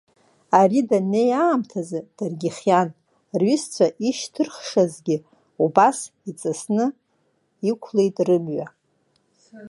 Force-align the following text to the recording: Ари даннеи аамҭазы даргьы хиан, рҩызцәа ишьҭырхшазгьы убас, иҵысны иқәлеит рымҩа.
Ари 0.59 0.79
даннеи 0.89 1.31
аамҭазы 1.43 1.99
даргьы 2.17 2.49
хиан, 2.57 2.89
рҩызцәа 3.39 3.87
ишьҭырхшазгьы 4.07 5.17
убас, 5.63 5.97
иҵысны 6.29 6.85
иқәлеит 7.69 8.17
рымҩа. 8.27 8.67